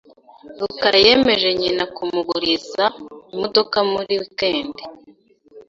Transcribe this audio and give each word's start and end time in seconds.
rukarayemeje 0.59 1.49
nyina 1.59 1.83
kumuguriza 1.95 2.83
imodoka 3.33 3.77
muri 3.91 4.13
wikendi. 4.21 4.83